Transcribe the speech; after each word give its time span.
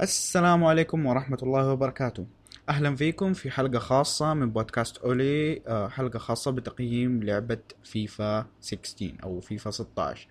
السلام 0.00 0.64
عليكم 0.64 1.06
ورحمة 1.06 1.38
الله 1.42 1.72
وبركاته. 1.72 2.26
أهلا 2.68 2.96
فيكم 2.96 3.32
في 3.32 3.50
حلقة 3.50 3.78
خاصة 3.78 4.34
من 4.34 4.50
بودكاست 4.50 4.98
أولي 4.98 5.62
آه، 5.66 5.88
حلقة 5.88 6.18
خاصة 6.18 6.50
بتقييم 6.50 7.22
لعبة 7.22 7.58
فيفا 7.84 8.46
16 8.60 9.14
أو 9.22 9.40
فيفا 9.40 9.70
16 9.70 10.28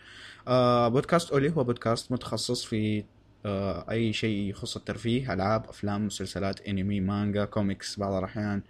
آه، 0.47 0.87
بودكاست 0.87 1.31
أولي 1.31 1.51
هو 1.55 1.63
بودكاست 1.63 2.11
متخصص 2.11 2.65
في 2.65 3.03
آه، 3.45 3.91
أي 3.91 4.13
شيء 4.13 4.49
يخص 4.49 4.75
الترفيه 4.75 5.33
ألعاب 5.33 5.65
أفلام 5.69 6.05
مسلسلات 6.05 6.61
أنمي 6.61 7.01
مانجا 7.01 7.45
كوميكس 7.45 7.99
بعض 7.99 8.13
الأحيان 8.13 8.61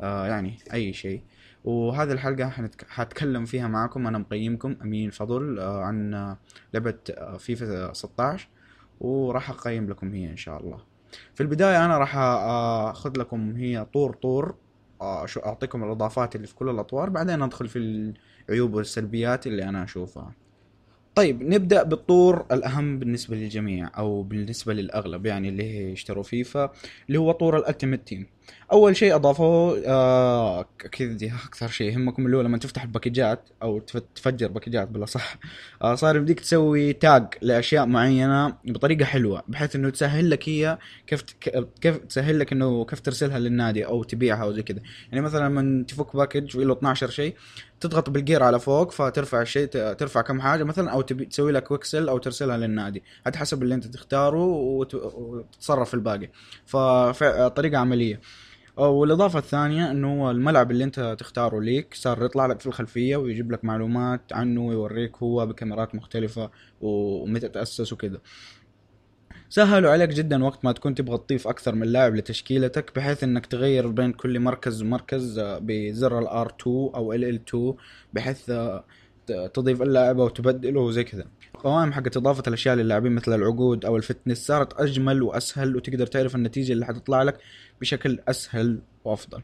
يعني 0.00 0.58
أي 0.72 0.92
شيء. 0.92 1.22
وهذه 1.64 2.12
الحلقة. 2.12 2.52
حتكلم 2.88 3.44
فيها 3.44 3.68
معكم 3.68 4.06
أنا 4.06 4.18
مقدمكم 4.18 4.76
أمين 4.82 5.10
فضل 5.10 5.60
عن 5.60 6.36
لعبة 6.74 6.98
فيفا 7.38 7.92
16 7.92 8.48
وراح 9.00 9.50
أقيم 9.50 9.90
لكم 9.90 10.12
هي 10.14 10.30
إن 10.30 10.36
شاء 10.36 10.60
الله. 10.60 10.78
في 11.34 11.40
البداية 11.42 11.84
أنا 11.84 11.98
راح 11.98 12.16
أخذ 12.16 13.18
لكم 13.18 13.56
هي 13.56 13.86
طور 13.92 14.14
طور 14.14 14.54
أعطيكم 15.02 15.84
الإضافات 15.84 16.36
اللي 16.36 16.46
في 16.46 16.54
كل 16.54 16.68
الأطوار 16.68 17.10
بعدين 17.10 17.42
أدخل 17.42 17.68
في 17.68 18.12
العيوب 18.48 18.74
والسلبيات 18.74 19.46
اللي 19.46 19.64
أنا 19.64 19.84
أشوفها. 19.84 20.32
طيب 21.14 21.42
نبدأ 21.42 21.82
بالطور 21.82 22.46
الأهم 22.52 22.98
بالنسبة 22.98 23.36
للجميع 23.36 23.90
أو 23.98 24.22
بالنسبة 24.22 24.74
للأغلب 24.74 25.26
يعني 25.26 25.48
اللي 25.48 25.92
يشتروا 25.92 26.22
فيفا 26.22 26.72
اللي 27.08 27.18
هو 27.18 27.32
طور 27.32 27.58
ال 27.58 27.63
Ultimate 27.63 28.06
Team. 28.06 28.26
أول 28.72 28.96
شيء 28.96 29.14
اضافوه 29.14 29.82
آه 29.86 30.66
أكيد 30.84 31.16
دي 31.16 31.32
أكثر 31.46 31.68
شيء 31.68 31.92
يهمكم 31.92 32.26
اللي 32.26 32.36
هو 32.36 32.40
لما 32.40 32.58
تفتح 32.58 32.82
الباكجات 32.82 33.48
أو 33.62 33.78
تفجر 34.14 34.48
باكجات 34.48 34.88
بلا 34.88 35.06
صح 35.06 35.36
آه 35.82 35.94
صار 35.94 36.16
يمديك 36.16 36.40
تسوي 36.40 36.92
tag 36.92 37.26
لأشياء 37.42 37.86
معينة 37.86 38.54
بطريقة 38.64 39.04
حلوة 39.04 39.42
بحيث 39.48 39.76
إنه 39.76 39.90
تسهل 39.90 40.30
لك 40.30 40.48
هي 40.48 40.78
كيف 41.06 41.22
كيف 41.80 41.96
تسهل 41.96 42.38
لك 42.38 42.52
إنه 42.52 42.84
كيف 42.84 43.00
ترسلها 43.00 43.38
للنادي 43.38 43.86
أو 43.86 44.02
تبيعها 44.02 44.42
أو 44.42 44.52
زي 44.52 44.62
كذا. 44.62 44.80
يعني 45.12 45.24
مثلا 45.24 45.48
لما 45.48 45.84
تفك 45.88 46.16
باكج 46.16 46.56
وله 46.56 46.72
12 46.72 47.10
شيء 47.10 47.34
تضغط 47.80 48.10
بالجير 48.10 48.42
على 48.42 48.60
فوق 48.60 48.90
فترفع 48.90 49.42
الشيء 49.42 49.66
ترفع 49.66 50.20
كم 50.20 50.40
حاجة 50.40 50.64
مثلا 50.64 50.90
أو 50.90 51.00
تبي 51.00 51.24
تسوي 51.24 51.52
لك 51.52 51.70
quick 51.70 51.91
sell 51.91 52.08
أو 52.08 52.18
ترسلها 52.18 52.56
للنادي. 52.56 53.02
على 53.26 53.36
حسب 53.36 53.62
اللي 53.62 53.74
أنت 53.74 53.86
تختاره 53.86 54.44
وتتصرف 54.44 55.88
في 55.88 55.94
الباقي 55.94 56.30
فطريقه 56.66 57.78
عملية. 57.78 58.20
والاضافه 58.78 59.38
الثانية 59.38 59.90
إنه 59.90 60.30
الملعب 60.30 60.70
اللي 60.70 60.84
أنت 60.84 61.16
تختاره 61.18 61.60
ليك 61.60 61.94
صار 61.94 62.24
يطلع 62.24 62.46
لك 62.46 62.60
في 62.60 62.66
الخلفية 62.66 63.16
ويجيب 63.16 63.52
لك 63.52 63.64
معلومات 63.64 64.32
عنه 64.32 64.66
ويوريك 64.66 65.16
هو 65.16 65.46
بكاميرات 65.46 65.94
مختلفة 65.94 66.50
ومتى 66.80 67.48
تأسس 67.48 67.92
وكذا. 67.92 68.20
سهلوا 69.50 69.90
عليك 69.90 70.10
جدا 70.10 70.44
وقت 70.44 70.64
ما 70.64 70.72
تكون 70.72 70.94
تبغى 70.94 71.18
تضيف 71.18 71.48
أكثر 71.48 71.74
من 71.74 71.86
لاعب 71.86 72.14
لتشكيلتك 72.14 72.96
بحيث 72.96 73.24
إنك 73.24 73.46
تغير 73.46 73.86
بين 73.86 74.12
كل 74.12 74.40
مركز 74.40 74.82
ومركز 74.82 75.40
بزر 75.40 76.18
ال 76.18 76.36
R 76.36 76.54
2 76.60 76.76
أو 76.94 77.12
ال 77.12 77.24
L 77.24 77.40
2 77.48 77.74
بحيث 78.12 78.52
تضيف 79.54 79.82
اللاعب 79.82 80.18
وتبدله 80.18 80.80
وزي 80.80 81.04
كذا. 81.04 81.24
قوائم 81.54 81.92
حقت 81.92 82.16
إضافة 82.16 82.42
الأشياء 82.48 82.74
للاعبين 82.76 83.12
مثل 83.12 83.34
العقود 83.34 83.84
أو 83.84 83.96
ال 83.96 84.02
fitness 84.02 84.46
صارت 84.46 84.80
أجمل 84.80 85.22
وأسهل 85.22 85.76
وتقدر 85.76 86.06
تعرف 86.06 86.34
النتيجة 86.34 86.72
اللي 86.72 86.86
حتطلع 86.86 87.22
لك 87.22 87.38
بشكل 87.80 88.18
أسهل 88.28 88.78
وأفضل. 89.04 89.42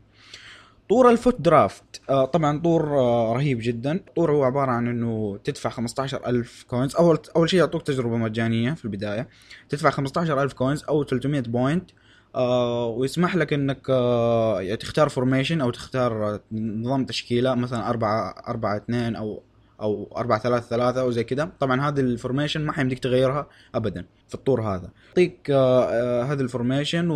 طور 0.88 1.10
ال 1.11 1.18
FUT 1.18 1.41
Draft. 1.41 2.00
آه 2.10 2.24
طبعا 2.24 2.60
طور 2.60 2.98
آه 2.98 3.32
رهيب 3.36 3.58
جدا. 3.62 4.00
طور 4.16 4.32
هو 4.32 4.44
عبارة 4.44 4.70
عن 4.70 4.88
إنه 4.88 5.38
تدفع 5.44 5.70
15000 5.70 6.64
coins 6.69 6.97
أول 6.96 7.18
أول 7.36 7.50
شيء 7.50 7.60
يعطوك 7.60 7.82
تجربة 7.82 8.16
مجانية 8.16 8.72
في 8.72 8.84
البداية. 8.84 9.28
تدفع 9.68 9.90
15000 9.90 10.52
coins 10.52 10.85
أو 10.84 11.05
300 11.05 11.40
points 11.40 11.90
آه 12.34 12.86
ويسمح 12.86 13.36
لك 13.36 13.52
إنك 13.52 13.86
آه 13.90 14.74
تختار 14.74 15.08
formation 15.08 15.61
أو 15.61 15.70
تختار 15.70 16.40
نظام 16.52 17.05
تشكيلة 17.05 17.55
مثلا 17.55 17.89
4 17.90 18.34
4 18.48 18.77
2 18.77 19.17
أو 19.17 19.42
أو 19.84 20.12
4 20.17 20.39
3 20.39 20.67
3 20.67 21.00
أو 21.00 21.11
زي 21.11 21.24
كذا 21.24 21.50
طبعا 21.61 21.89
هذه 21.89 22.00
ال 22.01 22.07
formation 22.07 22.61
ما 22.61 22.72
حيمديك 22.72 22.98
تغيرها 22.98 23.48
ابدا 23.74 24.05
في 24.28 24.34
الطور 24.34 24.62
هذا. 24.62 24.90
يعطيك 25.08 25.50
آه، 25.50 25.84
آه، 25.84 26.22
هذه 26.22 26.40
ال 26.40 26.47
formation. 26.47 27.11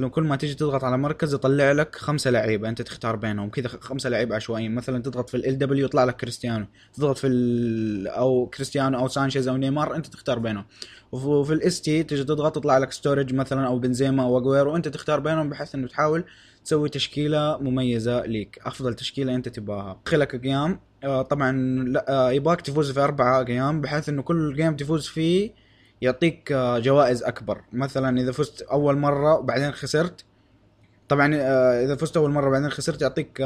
وكل 0.00 0.22
ما 0.22 0.36
تيجي 0.36 0.54
تضغط 0.54 0.84
على 0.84 0.98
مركز 0.98 1.34
يطلع 1.34 1.72
لك 1.72 1.96
خمسة 1.96 2.30
لعيبة 2.30 2.68
أنت 2.68 2.82
تختار 2.82 3.16
بينهم. 3.16 3.50
كذا 3.50 3.68
خمسة 3.68 4.10
لعيبة 4.10 4.36
عشوائيين. 4.36 4.74
مثلا 4.74 5.02
تضغط 5.02 5.30
في 5.30 5.36
ال 5.36 5.58
W 5.58 5.84
يطلع 5.84 6.04
لك 6.04 6.16
كريستيانو. 6.16 6.66
تضغط 6.94 7.18
في 7.18 7.26
ال... 7.26 8.08
أو 8.08 8.46
كريستيانو 8.46 8.98
أو 8.98 9.08
سانشيز 9.08 9.48
أو 9.48 9.56
نيمار 9.56 9.96
أنت 9.96 10.06
تختار 10.06 10.38
بينهم. 10.38 10.64
وفي 11.12 11.52
ال 11.52 11.80
ST 11.80 12.02
تيجي 12.02 12.24
تضغط 12.24 12.56
يطلع 12.56 12.78
لك 12.78 12.92
ستورج 12.92 13.34
مثلا 13.34 13.66
أو 13.66 13.78
بنزيما 13.78 14.22
أو 14.22 14.38
اجويرو 14.38 14.72
وانت 14.72 14.88
تختار 14.88 15.20
بينهم 15.20 15.50
بحيث 15.50 15.74
إنه 15.74 15.88
تحاول 15.88 16.24
تسوي 16.64 16.88
تشكيلة 16.88 17.58
مميزة 17.58 18.26
ليك. 18.26 18.58
أفضل 18.62 18.94
تشكيلة 18.94 19.34
أنت 19.34 19.48
تبغاها. 19.48 20.00
خلك 20.06 20.44
أيام 20.44 20.70
آه، 20.72 20.78
طبعا 21.04 21.52
لا 21.88 22.04
آه، 22.08 22.32
يبغاك 22.32 22.60
تفوز 22.60 22.92
في 22.92 23.00
أربع 23.00 23.44
أيام 23.48 23.80
بحيث 23.80 24.08
إنه 24.08 24.22
كل 24.22 24.54
game 24.54 24.76
تفوز 24.76 25.06
فيه 25.06 25.50
يعطيك 26.02 26.52
آه، 26.52 26.78
جوائز 26.78 27.22
أكبر. 27.22 27.60
مثلا 27.72 28.20
إذا 28.20 28.32
فزت 28.32 28.62
أول 28.62 28.98
مرة 28.98 29.34
وبعدين 29.34 29.72
خسرت 29.72 30.24
طبعا 31.08 31.34
إذا 31.84 31.96
فزت 31.96 32.16
أول 32.16 32.30
مرة 32.30 32.48
وبعدين 32.48 32.70
خسرت 32.70 33.02
يعطيك 33.02 33.40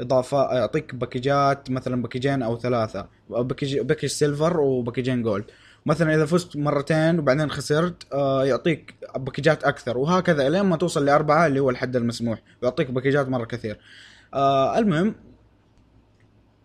إضافة 0.00 0.54
يعطيك 0.54 0.94
باكجات 0.94 1.70
مثلا 1.70 2.02
باكجين 2.02 2.42
أو 2.42 2.58
ثلاثة 2.58 3.08
باكج 3.30 3.78
باكج 3.78 4.06
silver 4.06 4.60
وباكجين 4.60 5.22
gold 5.22 5.44
مثلا 5.86 6.14
إذا 6.14 6.26
فزت 6.26 6.56
مرتين 6.56 7.18
وبعدين 7.18 7.50
خسرت 7.50 8.14
يعطيك 8.44 8.94
باكجات 9.16 9.64
أكثر 9.64 9.98
وهكذا 9.98 10.48
لين 10.48 10.62
ما 10.62 10.76
توصل 10.76 11.04
لأربعة 11.04 11.46
اللي 11.46 11.60
هو 11.60 11.70
الحد 11.70 11.96
المسموح 11.96 12.42
ويعطيك 12.62 12.90
باكجات 12.90 13.28
مرة 13.28 13.44
كثير. 13.44 13.78
المهم 14.76 15.14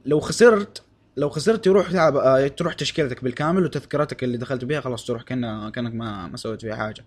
لو 0.08 0.20
خسرت 0.20 0.82
لو 1.18 1.30
خسرت 1.30 1.66
تروح 1.66 1.96
آه، 1.96 2.48
تروح 2.48 2.74
تشكيلتك 2.74 3.24
بالكامل 3.24 3.64
وتذكرتك 3.64 4.24
اللي 4.24 4.38
دخلت 4.38 4.66
بها 4.66 4.82
خلاص 4.82 5.06
تروح 5.06 5.22
كأنك 5.22 5.74
كأنك 5.74 5.94
ما 5.94 6.28
ما 6.28 6.38
سويت 6.38 6.62
فيها 6.62 6.76
حاجة. 6.76 7.06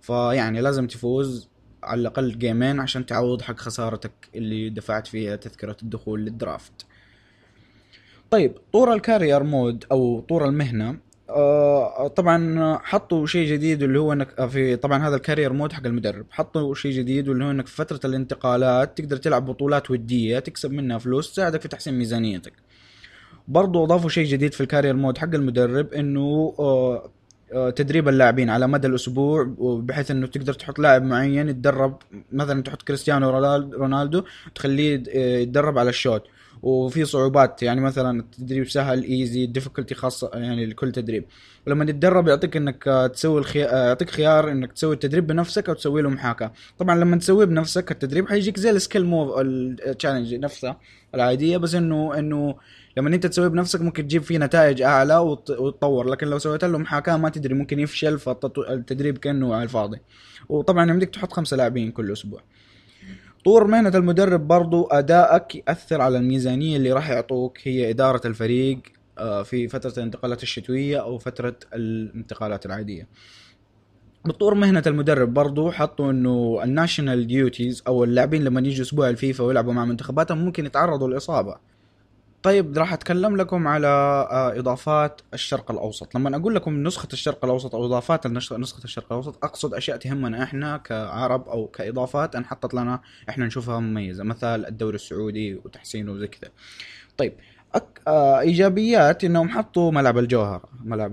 فيعني 0.00 0.60
لازم 0.60 0.86
تفوز 0.86 1.48
على 1.82 2.00
الأقل 2.00 2.38
جيمين 2.38 2.80
عشان 2.80 3.06
تعوض 3.06 3.42
حق 3.42 3.58
خسارتك 3.58 4.12
اللي 4.34 4.70
دفعت 4.70 5.06
فيها 5.06 5.36
تذكرة 5.36 5.76
الدخول 5.82 6.20
لل 6.24 6.40
draft. 6.40 6.86
طيب 8.30 8.54
طور 8.72 8.94
ال 8.94 9.01
Career 9.01 9.42
Mode 9.42 9.84
أو 9.92 10.20
طور 10.20 10.44
المهنة 10.48 10.96
طبعا 12.16 12.78
حطوا 12.78 13.26
شيء 13.26 13.48
جديد 13.52 13.82
اللي 13.82 13.98
هو 13.98 14.12
انك 14.12 14.46
في 14.46 14.76
طبعا 14.76 15.08
هذا 15.08 15.16
ال 15.16 15.21
Career 15.21 15.52
Mode 15.52 15.72
حق 15.72 15.86
المدرب. 15.86 16.26
حطوا 16.30 16.74
شيء 16.74 16.92
جديد 16.92 17.28
واللي 17.28 17.44
هو 17.44 17.50
إنك 17.50 17.66
في 17.66 17.76
فترة 17.76 18.00
الانتقالات 18.04 18.98
تقدر 18.98 19.16
تلعب 19.16 19.46
بطولات 19.46 19.90
ودية 19.90 20.38
تكسب 20.38 20.72
منها 20.72 20.98
فلوس 20.98 21.32
تساعدك 21.32 21.60
في 21.60 21.68
تحسين 21.68 21.94
ميزانيتك. 21.98 22.52
برضو 23.48 23.84
أضافوا 23.84 24.10
شيء 24.10 24.26
جديد 24.26 24.54
في 24.54 24.60
ال 24.60 24.65
Career 24.65 24.94
Mode 24.96 25.18
حق 25.18 25.34
المدرب 25.34 25.92
إنه 25.92 26.54
آه 26.58 27.10
آه 27.52 27.70
تدريب 27.70 28.08
اللاعبين 28.08 28.50
على 28.50 28.66
مدى 28.66 28.86
الأسبوع 28.86 29.54
بحيث 29.58 30.10
إنه 30.10 30.26
تقدر 30.26 30.52
تحط 30.52 30.78
لاعب 30.78 31.02
معين 31.02 31.48
يتدرب. 31.48 31.96
مثلا 32.32 32.62
تحط 32.62 32.82
كريستيانو 32.82 33.30
رونالدو 33.74 34.22
تخليه 34.54 35.02
يتدرب 35.16 35.78
على 35.78 35.90
الشوت. 35.90 36.22
وفي 36.62 37.04
صعوبات. 37.04 37.62
يعني 37.62 37.80
مثلا 37.80 38.20
التدريب 38.20 38.68
سهل 38.68 39.04
easy 39.04 39.46
difficulty 39.46 39.94
خاصه 39.94 40.30
يعني 40.34 40.66
لكل 40.66 40.92
تدريب. 40.92 41.24
ولما 41.66 41.84
تتدرب 41.84 42.28
يعطيك 42.28 42.56
إنك 42.56 43.10
تسوي 43.14 43.40
الخيار 43.40 43.68
يعطيك 43.68 44.10
خيار 44.10 44.50
إنك 44.50 44.72
تسوي 44.72 44.94
التدريب 44.94 45.26
بنفسك 45.26 45.68
أو 45.68 45.74
تسوي 45.74 46.02
له 46.02 46.10
محاكاة. 46.10 46.52
طبعا 46.78 46.98
لما 46.98 47.16
تسويه 47.16 47.44
بنفسك 47.46 47.90
التدريب 47.90 48.28
حيجيك 48.28 48.58
زي 48.58 48.70
ال 48.70 48.76
skill 48.76 49.04
move 49.04 49.38
ال 49.38 49.48
challenge 49.48 50.34
نفسها 50.34 50.80
العادية. 51.14 51.56
بس 51.56 51.74
إنه 51.74 52.18
إنه 52.18 52.54
لما 52.96 53.14
أنت 53.14 53.26
تسويه 53.26 53.48
بنفسك 53.48 53.80
ممكن 53.80 54.02
تجيب 54.02 54.22
فيه 54.22 54.38
نتائج 54.38 54.82
أعلى 54.82 55.18
وتطور. 55.18 56.10
لكن 56.10 56.26
لو 56.26 56.38
سويت 56.38 56.64
له 56.64 56.78
محاكاة 56.78 57.16
ما 57.16 57.28
تدري 57.28 57.54
ممكن 57.54 57.80
يفشل 57.80 58.18
فالتدريب 58.18 59.18
كأنه 59.18 59.54
على 59.54 59.62
الفاضي. 59.62 59.98
وطبعا 60.48 60.90
يمديك 60.90 61.10
تحط 61.10 61.32
خمسة 61.32 61.56
لاعبين 61.56 61.90
كل 61.90 62.12
أسبوع. 62.12 62.40
طور 63.44 63.66
مهنة 63.66 63.92
المدرب 63.94 64.48
برضو 64.48 64.86
أدائك 64.86 65.54
يأثر 65.54 66.00
على 66.00 66.18
الميزانية 66.18 66.76
اللي 66.76 66.92
راح 66.92 67.10
يعطوك 67.10 67.58
هي 67.62 67.90
إدارة 67.90 68.26
الفريق 68.26 68.80
آه، 69.18 69.42
في 69.42 69.68
فترة 69.68 69.92
الانتقالات 69.96 70.42
الشتوية 70.42 71.00
أو 71.02 71.18
فترة 71.18 71.56
الانتقالات 71.74 72.66
العادية. 72.66 73.08
بطور 74.24 74.54
مهنة 74.54 74.82
المدرب 74.86 75.34
برضو 75.34 75.70
حطوا 75.70 76.10
إنه 76.10 76.60
ال 76.64 76.71
national 76.71 77.26
duties 77.26 77.82
أو 77.86 78.04
اللاعبين 78.04 78.44
لما 78.44 78.60
يجوا 78.60 78.84
أسبوع 78.84 79.08
الفيفا 79.08 79.44
ويلعبوا 79.44 79.72
مع 79.72 79.84
منتخباتهم 79.84 80.38
ممكن 80.38 80.66
يتعرضوا 80.66 81.08
لإصابة. 81.08 81.56
طيب 82.42 82.78
راح 82.78 82.92
أتكلم 82.92 83.36
لكم 83.36 83.68
على 83.68 83.86
آه، 83.86 84.58
إضافات 84.58 85.20
الشرق 85.34 85.70
الأوسط. 85.70 86.14
لما 86.14 86.36
أقول 86.36 86.54
لكم 86.54 86.82
نسخة 86.82 87.08
الشرق 87.12 87.44
الأوسط 87.44 87.74
أو 87.74 87.86
إضافات 87.86 88.26
نسخة 88.26 88.84
الشرق 88.84 89.06
الأوسط 89.12 89.44
أقصد 89.44 89.74
أشياء 89.74 89.96
تهمنا 89.96 90.42
إحنا 90.42 90.76
كعرب 90.76 91.48
أو 91.48 91.66
كإضافات 91.66 92.36
انحطت 92.36 92.74
لنا 92.74 93.00
إحنا 93.28 93.46
نشوفها 93.46 93.80
مميزة 93.80 94.24
مثل 94.24 94.64
الدوري 94.64 94.94
السعودي 94.94 95.54
وتحسينه 95.54 96.12
وزي 96.12 96.26
كذا. 96.26 96.50
طيب 97.18 97.32
أك... 97.74 98.00
آه 98.08 98.40
إيجابيات 98.40 99.24
إنهم 99.24 99.48
حطوا 99.48 99.90
ملعب 99.92 100.18
الجوهرة. 100.18 100.62
ملعب 100.84 101.12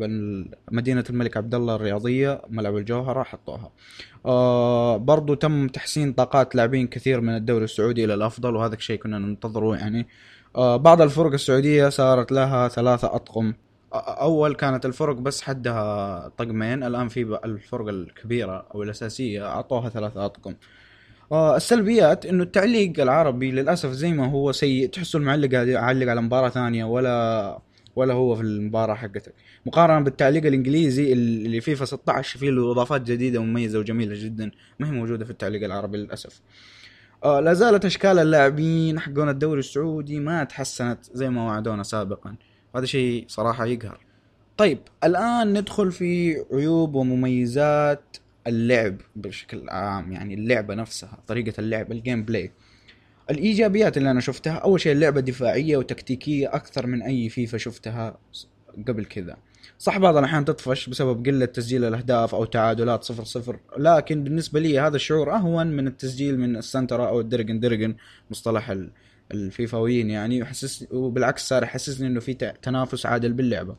مدينة 0.71 1.03
الملك 1.09 1.37
عبد 1.37 1.55
الله 1.55 1.75
الرياضية 1.75 2.41
ملعب 2.49 2.77
الجوهرة 2.77 3.23
حطوها. 3.23 3.71
آه 4.25 4.97
برضو 4.97 5.33
تم 5.33 5.67
تحسين 5.67 6.13
طاقات 6.13 6.55
لاعبين 6.55 6.87
كثير 6.87 7.21
من 7.21 7.35
الدوري 7.35 7.63
السعودي 7.63 8.05
إلى 8.05 8.13
الأفضل 8.13 8.55
وهذا 8.55 8.75
الشيء 8.75 8.99
كنا 8.99 9.19
ننتظره 9.19 9.75
يعني. 9.75 10.07
آه 10.55 10.77
بعض 10.77 11.01
الفرق 11.01 11.33
السعودية 11.33 11.89
صارت 11.89 12.31
لها 12.31 12.67
ثلاثة 12.67 13.15
أطقم. 13.15 13.53
أول 13.93 14.55
كانت 14.55 14.85
الفرق 14.85 15.15
بس 15.15 15.41
حدها 15.41 16.27
طقمين 16.27 16.83
الآن 16.83 17.07
في 17.07 17.39
الفرق 17.45 17.87
الكبيرة 17.87 18.67
أو 18.75 18.83
الأساسية 18.83 19.47
أعطوها 19.47 19.89
ثلاثة 19.89 20.25
أطقم. 20.25 20.51
آه 20.51 20.86
السلبيات 21.33 22.25
إنه 22.25 22.43
التعليق 22.43 22.99
العربي 22.99 23.51
للأسف 23.51 23.89
زي 23.89 24.11
ما 24.13 24.31
هو 24.31 24.51
سيء. 24.51 24.89
تحسه 24.89 25.19
المعلق 25.19 25.53
يعلق 25.53 26.09
على 26.09 26.21
مباراة 26.21 26.49
ثانية 26.49 26.85
ولا 26.85 27.59
ولا 27.95 28.13
هو 28.13 28.35
في 28.35 28.41
المباراة 28.41 28.93
حقتك. 28.95 29.33
مقارنة 29.65 30.03
بالتعليق 30.03 30.45
الإنجليزي 30.45 31.13
اللي 31.13 31.61
فيفا 31.61 31.85
16 31.85 32.39
فيه 32.39 32.49
له 32.49 32.71
إضافات 32.71 33.01
جديدة 33.01 33.39
ومميزه 33.39 33.79
وجميلة 33.79 34.15
جدا. 34.23 34.51
ما 34.79 34.87
هي 34.87 34.91
موجودة 34.91 35.25
في 35.25 35.31
التعليق 35.31 35.63
العربي 35.63 35.97
للأسف. 35.97 36.41
آه 37.23 37.39
لا 37.39 37.53
زالت 37.53 37.85
أشكال 37.85 38.19
اللاعبين 38.19 38.99
حقون 38.99 39.29
الدوري 39.29 39.59
السعودي 39.59 40.19
ما 40.19 40.43
تحسنت 40.43 40.99
زي 41.13 41.29
ما 41.29 41.45
وعدونا 41.45 41.83
سابقا. 41.83 42.35
وهذا 42.73 42.85
شيء 42.85 43.25
صراحة 43.27 43.65
يقهر. 43.65 43.99
طيب 44.57 44.79
الآن 45.03 45.57
ندخل 45.57 45.91
في 45.91 46.35
عيوب 46.53 46.95
ومميزات 46.95 48.17
اللعب 48.47 48.97
بشكل 49.15 49.69
عام 49.69 50.11
يعني 50.11 50.33
اللعبة 50.33 50.73
نفسها 50.75 51.17
طريقة 51.27 51.53
اللعب 51.59 51.91
ال 51.91 52.23
gameplay 52.23 52.51
الإيجابيات 53.31 53.97
اللي 53.97 54.11
أنا 54.11 54.19
شفتها 54.19 54.53
أول 54.53 54.81
شيء 54.81 54.91
اللعبة 54.91 55.21
دفاعية 55.21 55.77
وتكتيكية 55.77 56.55
أكثر 56.55 56.87
من 56.87 57.01
أي 57.01 57.29
فيفا 57.29 57.57
شفتها 57.57 58.17
قبل 58.87 59.05
كذا. 59.05 59.37
صح 59.79 59.97
بعض 59.97 60.17
الأحيان 60.17 60.45
تطفش 60.45 60.89
بسبب 60.89 61.25
قلة 61.25 61.45
تسجيل 61.45 61.83
الأهداف 61.83 62.35
أو 62.35 62.45
تعادلات 62.45 63.03
صفر 63.03 63.23
صفر 63.23 63.59
لكن 63.77 64.23
بالنسبة 64.23 64.59
لي 64.59 64.79
هذا 64.79 64.95
الشعور 64.95 65.33
أهون 65.35 65.67
من 65.67 65.87
التسجيل 65.87 66.39
من 66.39 66.57
السنترا 66.57 67.07
أو 67.07 67.19
الدرجن 67.21 67.59
درجن 67.59 67.95
مصطلح 68.31 68.69
ال- 68.69 68.91
الفيفاويين 69.31 70.09
يعني 70.09 70.37
يحسس 70.37 70.85
وبالعكس 70.91 71.47
صار 71.47 71.63
يحسسني 71.63 72.07
إنه 72.07 72.19
في 72.19 72.33
تنافس 72.61 73.05
عادل 73.05 73.33
باللعبة. 73.33 73.75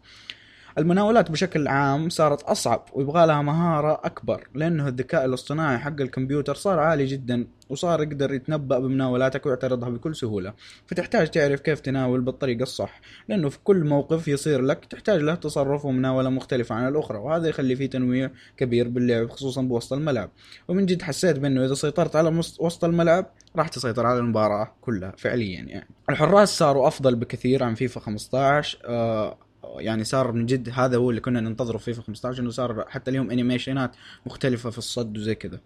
المناولات 0.78 1.30
بشكل 1.30 1.68
عام 1.68 2.08
صارت 2.08 2.42
أصعب 2.42 2.84
ويبغى 2.92 3.26
لها 3.26 3.42
مهارة 3.42 4.00
أكبر 4.04 4.48
لأنه 4.54 4.88
الذكاء 4.88 5.24
الاصطناعي 5.24 5.78
حق 5.78 6.00
الكمبيوتر 6.00 6.54
صار 6.54 6.78
عالي 6.78 7.06
جدا 7.06 7.46
وصار 7.68 8.02
يقدر 8.02 8.34
يتنبأ 8.34 8.78
بمناولاتك 8.78 9.46
ويعترضها 9.46 9.88
بكل 9.88 10.16
سهولة. 10.16 10.54
فتحتاج 10.86 11.30
تعرف 11.30 11.60
كيف 11.60 11.80
تناول 11.80 12.20
بالطريقة 12.20 12.62
الصح 12.62 13.00
لأنه 13.28 13.48
في 13.48 13.58
كل 13.64 13.84
موقف 13.84 14.28
يصير 14.28 14.62
لك 14.62 14.84
تحتاج 14.84 15.20
له 15.20 15.34
تصرف 15.34 15.84
ومناولة 15.84 16.30
مختلفة 16.30 16.74
عن 16.74 16.88
الأخرى 16.88 17.18
وهذا 17.18 17.48
يخلي 17.48 17.76
فيه 17.76 17.86
تنويع 17.90 18.30
كبير 18.56 18.88
باللعب 18.88 19.30
خصوصا 19.30 19.62
بوسط 19.62 19.92
الملعب. 19.92 20.30
ومن 20.68 20.86
جد 20.86 21.02
حسيت 21.02 21.38
بأنه 21.38 21.64
إذا 21.64 21.74
سيطرت 21.74 22.16
على 22.16 22.42
وسط 22.60 22.84
الملعب 22.84 23.26
راح 23.56 23.68
تسيطر 23.68 24.06
على 24.06 24.18
المباراة 24.18 24.74
كلها 24.80 25.12
فعليا 25.16 25.60
يعني. 25.62 25.88
الحراس 26.10 26.58
صاروا 26.58 26.88
أفضل 26.88 27.16
بكثير 27.16 27.62
عن 27.62 27.74
فيفا 27.74 28.00
15 28.00 28.78
آه 28.84 29.47
يعني 29.78 30.04
صار 30.04 30.32
من 30.32 30.46
جد 30.46 30.70
هذا 30.74 30.96
هو 30.96 31.10
اللي 31.10 31.20
كنا 31.20 31.40
ننتظره 31.40 31.78
في 31.78 31.84
فيفا 31.84 32.02
15 32.02 32.42
إنه 32.42 32.50
صار 32.50 32.84
حتى 32.88 33.10
اليوم 33.10 33.30
انيميشنات 33.30 33.90
مختلفة 34.26 34.70
في 34.70 34.78
الصد 34.78 35.18
وزي 35.18 35.34
كذا. 35.34 35.60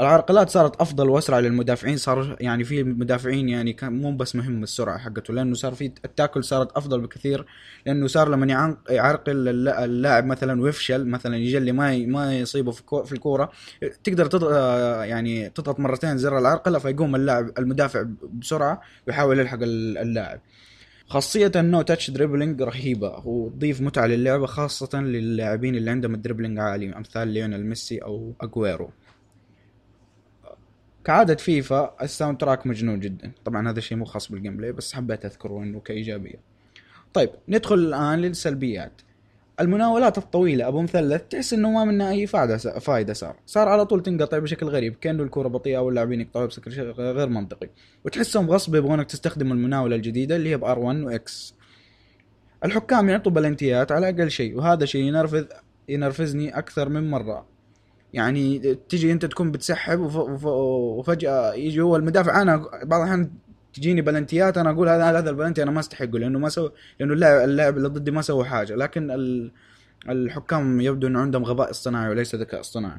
العرقلات 0.00 0.50
صارت 0.50 0.80
أفضل 0.80 1.08
وأسرع 1.08 1.38
للمدافعين 1.38 1.96
صار 1.96 2.36
يعني 2.40 2.64
في 2.64 2.82
مدافعين 2.82 3.48
يعني 3.48 3.72
كان 3.72 3.92
مو 4.02 4.16
بس 4.16 4.36
مهم 4.36 4.62
السرعة 4.62 4.98
حقته 4.98 5.34
لأنه 5.34 5.54
صار 5.54 5.74
في 5.74 5.92
ال 6.04 6.10
tackle 6.10 6.44
صارت 6.44 6.76
أفضل 6.76 7.00
بكثير 7.00 7.46
لأنه 7.86 8.06
صار 8.06 8.28
لما 8.28 8.76
يعرقل 8.90 9.48
اللا- 9.48 9.84
اللاعب 9.84 10.24
مثلا 10.26 10.62
ويفشل 10.62 11.06
مثلا 11.06 11.36
يجلي 11.36 11.72
ما 11.72 11.96
ما 12.06 12.38
يصيبه 12.38 12.70
في 12.70 12.80
الكو- 12.80 13.02
في 13.04 13.12
الكورة 13.12 13.50
تقدر 14.04 14.26
تضغط 14.26 14.52
يعني 15.04 15.50
تضغط 15.50 15.80
مرتين 15.80 16.18
زر 16.18 16.38
العرقلة 16.38 16.78
فيقوم 16.78 17.14
اللاعب 17.16 17.50
المدافع 17.58 18.04
بسرعة 18.32 18.80
ويحاول 19.06 19.38
يلحق 19.38 19.58
ال- 19.62 19.98
اللاعب. 19.98 20.40
خاصية 21.10 21.52
ال 21.56 21.65
no 21.65 21.82
touch 21.82 22.10
dribbling 22.10 22.62
رهيبة. 22.62 23.26
وتضيف 23.26 23.80
متعة 23.80 24.06
للعبة 24.06 24.46
خاصة 24.46 25.00
للاعبين 25.00 25.74
اللي 25.74 25.90
عندهم 25.90 26.14
ال 26.14 26.18
dribbling 26.18 26.58
عالي 26.58 26.96
أمثال 26.96 27.28
ليونيل 27.28 27.66
ميسي 27.66 27.98
أو 27.98 28.32
أجويرو 28.40 28.90
كعادة 31.04 31.34
فيفا 31.34 31.96
ال 32.02 32.38
soundtrack 32.38 32.66
مجنون 32.66 33.00
جدا. 33.00 33.32
طبعا 33.44 33.70
هذا 33.70 33.78
الشيء 33.78 33.98
مو 33.98 34.04
خاص 34.04 34.32
بال 34.32 34.56
gameplay 34.56 34.72
بس 34.72 34.94
حبيت 34.94 35.24
أذكره 35.24 35.62
إنه 35.62 35.80
كإيجابية. 35.80 36.40
طيب 37.14 37.30
ندخل 37.48 37.74
الآن 37.74 38.18
للسلبيات. 38.18 38.92
المناولات 39.60 40.18
الطويلة 40.18 40.68
أبو 40.68 40.82
مثلث 40.82 41.22
تحس 41.30 41.52
إنه 41.52 41.70
ما 41.70 41.84
منها 41.84 42.10
أي 42.10 42.26
فائدة 42.26 42.56
فائدة 42.56 43.12
صار. 43.12 43.36
صار 43.46 43.68
على 43.68 43.86
طول 43.86 44.02
تنقطع 44.02 44.38
بشكل 44.38 44.66
غريب. 44.66 44.94
كأنه 45.00 45.22
الكرة 45.22 45.48
بطيئة 45.48 45.78
واللاعبين 45.78 46.20
يقطعوا 46.20 46.46
بشكل 46.46 46.70
غير 46.90 47.28
منطقي. 47.28 47.68
وتحسهم 48.04 48.50
غصب 48.50 48.74
يبغونك 48.74 49.06
تستخدم 49.06 49.52
المناولة 49.52 49.96
الجديدة 49.96 50.36
اللي 50.36 50.50
هي 50.50 50.56
ب 50.56 50.64
R1 50.64 51.06
و 51.06 51.18
X 51.18 51.52
الحكام 52.64 53.08
يعطوا 53.08 53.32
بلنتيات 53.32 53.92
على 53.92 54.08
أقل 54.08 54.30
شيء 54.30 54.56
وهذا 54.56 54.84
شيء 54.84 55.02
ينرفز 55.02 55.46
ينرفزني 55.88 56.58
أكثر 56.58 56.88
من 56.88 57.10
مرة. 57.10 57.46
يعني 58.12 58.58
تجي 58.88 59.12
أنت 59.12 59.24
تكون 59.26 59.50
بتسحب 59.50 60.00
وف... 60.00 60.16
وف... 60.16 60.44
وفجأة 60.44 61.54
يجي 61.54 61.80
هو 61.80 61.96
المدافع 61.96 62.42
أنا 62.42 62.56
بعض 62.84 63.00
الأحيان 63.00 63.30
تجيني 63.74 64.02
بلنتيات 64.02 64.58
أنا 64.58 64.70
أقول 64.70 64.88
هذا 64.88 65.18
هذا 65.18 65.30
البلنتي 65.30 65.62
أنا 65.62 65.70
ما 65.70 65.80
أستحقه 65.80 66.18
لأنه 66.18 66.38
ما 66.38 66.48
سوى 66.48 66.72
لأنه 67.00 67.12
اللاعب 67.12 67.48
اللاعب 67.48 67.76
اللي 67.76 67.88
ضدي 67.88 68.10
ما 68.10 68.22
سوى 68.22 68.44
حاجة. 68.44 68.74
لكن 68.74 69.10
ال... 69.10 69.52
الحكام 70.08 70.80
يبدو 70.80 71.06
إنه 71.06 71.20
عندهم 71.20 71.44
غباء 71.44 71.70
اصطناعي 71.70 72.10
وليس 72.10 72.34
ذكاء 72.34 72.60
اصطناعي. 72.60 72.98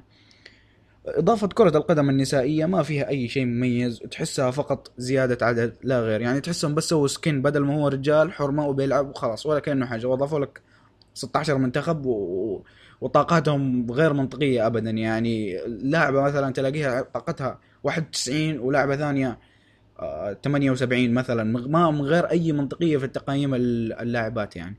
إضافة 1.05 1.47
كرة 1.47 1.77
القدم 1.77 2.09
النسائية 2.09 2.65
ما 2.65 2.83
فيها 2.83 3.09
أي 3.09 3.27
شيء 3.27 3.45
مميز 3.45 3.99
تحسها 4.11 4.51
فقط 4.51 4.91
زيادة 4.97 5.45
عدد 5.45 5.73
لا 5.83 6.01
غير. 6.01 6.21
يعني 6.21 6.41
تحسهم 6.41 6.75
بس 6.75 6.89
سووا 6.89 7.07
سكين 7.07 7.41
بدل 7.41 7.59
ما 7.59 7.75
هو 7.75 7.87
رجال 7.87 8.31
حرمة 8.31 8.67
وبيلعب 8.67 9.09
وخلاص 9.09 9.45
ولا 9.45 9.59
كأنه 9.59 9.85
حاجة. 9.85 10.07
وأضافوا 10.07 10.39
لك 10.39 10.61
16 11.13 11.57
منتخب 11.57 12.05
و... 12.05 12.63
وطاقاتهم 13.01 13.91
غير 13.91 14.13
منطقية 14.13 14.67
أبدا. 14.67 14.89
يعني 14.89 15.57
لاعبة 15.67 16.21
مثلا 16.21 16.53
تلاقيها 16.53 17.01
طاقتها 17.01 17.59
91 17.83 18.59
ولاعبة 18.59 18.95
ثانية 18.95 19.50
78 20.43 21.13
مثلا 21.13 21.43
ما 21.43 21.91
من 21.91 22.01
غير 22.01 22.25
أي 22.25 22.51
منطقية 22.51 22.97
في 22.97 23.05
التقييم 23.05 23.55
اللاعبات 23.55 24.55
يعني. 24.55 24.75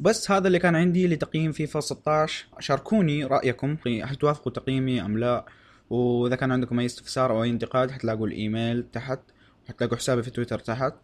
بس 0.00 0.30
هذا 0.30 0.46
اللي 0.46 0.58
كان 0.58 0.76
عندي 0.76 1.08
لتقييم 1.08 1.52
فيفا 1.52 1.80
16 1.80 2.46
شاركوني 2.58 3.24
رأيكم 3.24 3.76
هل 3.86 4.16
توافقوا 4.16 4.52
تقييمي 4.52 5.02
أم 5.02 5.18
لا. 5.18 5.44
وإذا 5.90 6.36
كان 6.36 6.52
عندكم 6.52 6.78
أي 6.78 6.86
استفسار 6.86 7.30
أو 7.30 7.42
أي 7.42 7.50
انتقاد 7.50 7.90
حتلاقوا 7.90 8.26
الإيميل 8.26 8.84
تحت 8.92 9.20
حتلاقوا 9.68 9.96
حسابي 9.96 10.22
في 10.22 10.30
تويتر 10.30 10.58
تحت. 10.58 10.94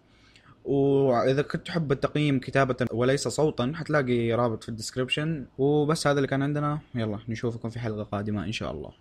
وإذا 0.64 1.42
كنت 1.42 1.66
تحب 1.66 1.92
التقييم 1.92 2.40
كتابة 2.40 2.76
وليس 2.92 3.28
صوتا 3.28 3.72
حتلاقي 3.74 4.32
رابط 4.32 4.62
في 4.62 4.68
ال 4.68 4.75
description 4.75 5.46
وبس 5.58 6.06
هذا 6.06 6.16
اللي 6.16 6.28
كان 6.28 6.42
عندنا. 6.42 6.78
يلا 6.94 7.18
نشوفكم 7.28 7.70
في 7.70 7.78
حلقة 7.78 8.02
قادمة 8.02 8.44
إن 8.44 8.52
شاء 8.52 8.72
الله. 8.72 8.92